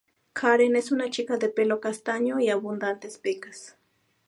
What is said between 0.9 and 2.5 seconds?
una chica de pelo castaño y